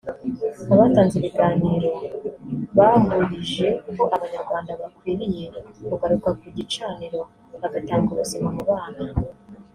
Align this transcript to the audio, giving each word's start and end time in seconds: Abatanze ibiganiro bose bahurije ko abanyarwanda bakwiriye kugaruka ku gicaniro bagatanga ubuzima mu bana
Abatanze 0.73 1.15
ibiganiro 1.17 1.89
bose 1.99 2.31
bahurije 3.11 3.67
ko 3.95 4.03
abanyarwanda 4.15 4.71
bakwiriye 4.81 5.45
kugaruka 5.91 6.29
ku 6.39 6.45
gicaniro 6.57 7.19
bagatanga 7.61 8.09
ubuzima 8.13 8.47
mu 8.55 8.63
bana 8.69 9.01